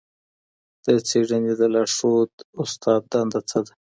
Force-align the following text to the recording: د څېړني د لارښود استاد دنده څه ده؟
د 0.83 0.85
څېړني 1.07 1.53
د 1.59 1.61
لارښود 1.73 2.31
استاد 2.63 3.01
دنده 3.11 3.39
څه 3.49 3.59
ده؟ 3.65 3.73